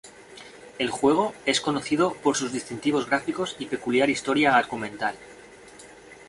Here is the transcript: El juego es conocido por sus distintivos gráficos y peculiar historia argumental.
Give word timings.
El 0.79 0.89
juego 0.89 1.31
es 1.45 1.61
conocido 1.61 2.13
por 2.23 2.35
sus 2.35 2.51
distintivos 2.51 3.05
gráficos 3.07 3.55
y 3.59 3.67
peculiar 3.67 4.09
historia 4.09 4.57
argumental. 4.57 5.15